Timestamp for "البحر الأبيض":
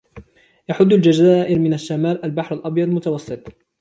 2.25-2.87